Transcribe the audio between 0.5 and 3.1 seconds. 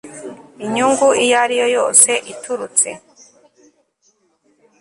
inyungu iyo ariyo yose ituritse